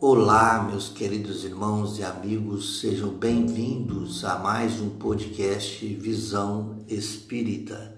[0.00, 7.96] Olá, meus queridos irmãos e amigos, sejam bem-vindos a mais um podcast Visão Espírita.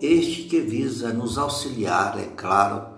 [0.00, 2.94] Este que visa nos auxiliar, é claro,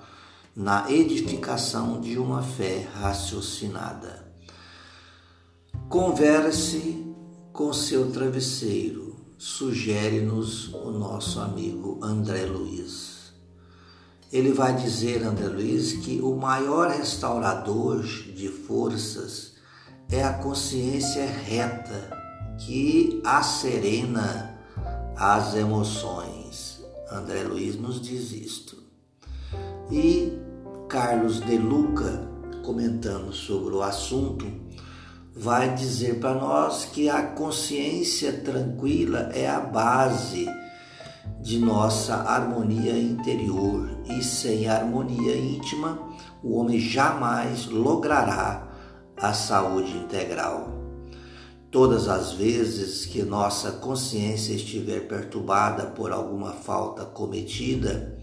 [0.55, 4.33] na edificação de uma fé raciocinada.
[5.89, 7.05] Converse
[7.53, 13.14] com seu travesseiro, sugere-nos o nosso amigo André Luiz
[14.35, 19.53] ele vai dizer, André Luiz, que o maior restaurador de forças
[20.11, 22.11] é a consciência reta
[22.59, 24.59] que acerena
[25.17, 26.83] as emoções.
[27.13, 28.83] André Luiz nos diz isto.
[29.89, 30.37] E
[30.89, 32.29] Carlos de Luca,
[32.65, 34.51] comentando sobre o assunto,
[35.33, 40.49] vai dizer para nós que a consciência tranquila é a base
[41.45, 45.99] de nossa harmonia interior e sem harmonia íntima,
[46.43, 48.67] o homem jamais logrará
[49.15, 50.73] a saúde integral.
[51.71, 58.19] Todas as vezes que nossa consciência estiver perturbada por alguma falta cometida,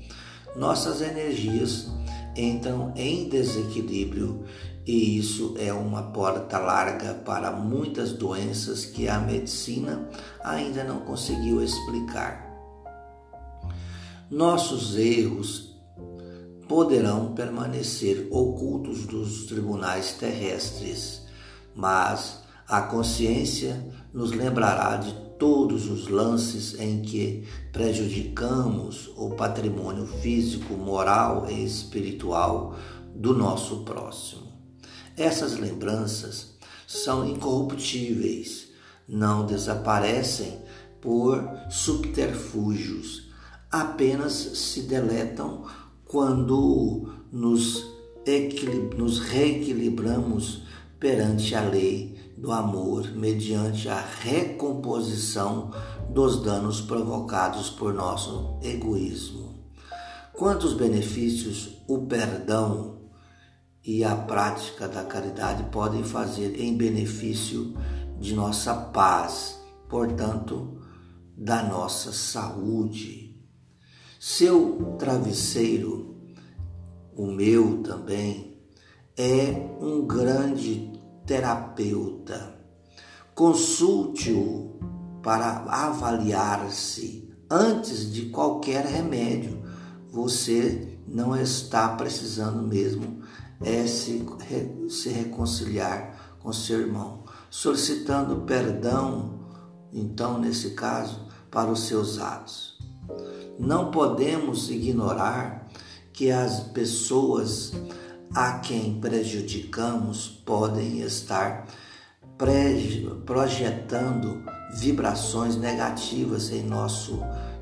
[0.56, 1.92] nossas energias
[2.36, 4.46] entram em desequilíbrio
[4.84, 10.10] e isso é uma porta larga para muitas doenças que a medicina
[10.44, 12.51] ainda não conseguiu explicar
[14.32, 15.76] nossos erros
[16.66, 21.24] poderão permanecer ocultos dos tribunais terrestres,
[21.76, 30.76] mas a consciência nos lembrará de todos os lances em que prejudicamos o patrimônio físico,
[30.76, 32.78] moral e espiritual
[33.14, 34.50] do nosso próximo.
[35.18, 36.56] Essas lembranças
[36.88, 38.70] são incorruptíveis,
[39.06, 40.58] não desaparecem
[41.02, 43.31] por subterfúgios
[43.72, 45.66] apenas se deletam
[46.06, 47.86] quando nos,
[48.98, 50.64] nos reequilibramos
[51.00, 55.72] perante a lei do amor, mediante a recomposição
[56.10, 59.52] dos danos provocados por nosso egoísmo.
[60.34, 63.02] Quantos benefícios o perdão
[63.84, 67.76] e a prática da caridade podem fazer em benefício
[68.20, 69.60] de nossa paz,
[69.90, 70.78] portanto,
[71.36, 73.31] da nossa saúde.
[74.24, 76.16] Seu travesseiro,
[77.18, 78.56] o meu também,
[79.18, 80.94] é um grande
[81.26, 82.56] terapeuta.
[83.34, 84.80] Consulte-o
[85.24, 89.60] para avaliar-se antes de qualquer remédio.
[90.12, 93.24] Você não está precisando mesmo
[93.60, 94.24] é se,
[94.88, 99.40] se reconciliar com seu irmão, solicitando perdão,
[99.92, 102.80] então, nesse caso, para os seus atos.
[103.62, 105.68] Não podemos ignorar
[106.12, 107.72] que as pessoas
[108.34, 111.68] a quem prejudicamos podem estar
[113.24, 117.20] projetando vibrações negativas em nosso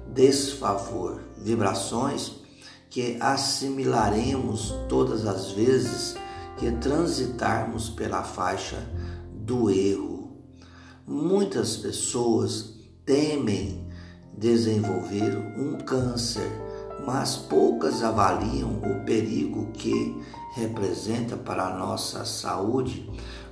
[0.07, 2.31] desfavor, vibrações
[2.89, 6.15] que assimilaremos todas as vezes
[6.57, 8.77] que transitarmos pela faixa
[9.33, 10.37] do erro.
[11.05, 13.88] Muitas pessoas temem
[14.37, 16.49] desenvolver um câncer,
[17.05, 20.15] mas poucas avaliam o perigo que
[20.55, 23.09] representa para a nossa saúde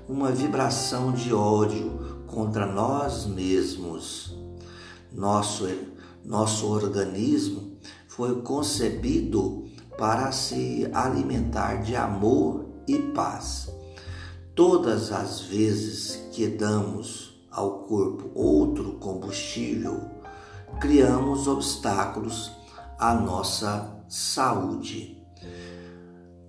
[0.08, 4.36] uma vibração de ódio contra nós mesmos.
[5.12, 5.68] Nosso,
[6.24, 7.78] nosso organismo
[8.08, 9.66] foi concebido
[9.98, 13.70] para se alimentar de amor e paz.
[14.54, 20.02] Todas as vezes que damos ao corpo outro combustível,
[20.80, 22.52] criamos obstáculos
[23.00, 25.18] à nossa saúde.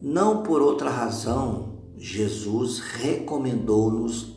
[0.01, 4.37] Não por outra razão, Jesus recomendou-nos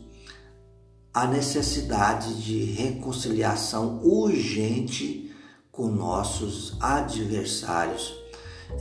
[1.13, 5.35] a necessidade de reconciliação urgente
[5.72, 8.13] com nossos adversários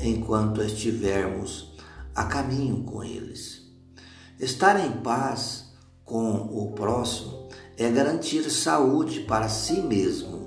[0.01, 1.75] enquanto estivermos
[2.15, 3.63] a caminho com eles.
[4.39, 5.73] Estar em paz
[6.05, 10.40] com o próximo é garantir saúde para si mesmo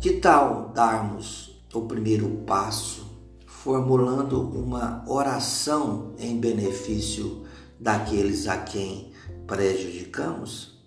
[0.00, 3.04] que tal darmos o primeiro passo
[3.46, 7.44] formulando uma oração em benefício
[7.78, 9.12] daqueles a quem
[9.46, 10.80] prejudicamos?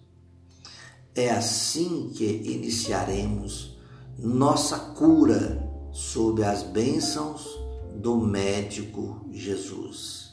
[1.13, 3.77] É assim que iniciaremos
[4.17, 7.47] nossa cura sob as bênçãos
[7.93, 10.31] do médico Jesus.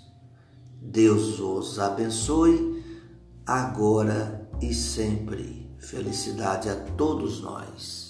[0.81, 2.83] Deus os abençoe
[3.45, 5.71] agora e sempre.
[5.79, 8.10] Felicidade a todos nós.